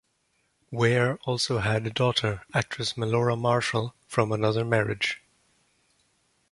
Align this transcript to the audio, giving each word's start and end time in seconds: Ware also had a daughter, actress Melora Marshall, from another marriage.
Ware 0.71 1.19
also 1.25 1.59
had 1.59 1.85
a 1.85 1.91
daughter, 1.91 2.41
actress 2.55 2.93
Melora 2.93 3.39
Marshall, 3.39 3.93
from 4.07 4.31
another 4.31 4.65
marriage. 4.65 5.21